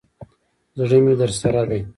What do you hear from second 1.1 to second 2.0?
درسره دی.